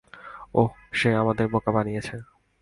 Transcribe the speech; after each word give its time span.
ওহ, 0.55 0.71
সে 0.91 1.09
আমাদের 1.15 1.45
বোকা 1.47 1.71
বানিয়েছে। 1.71 2.15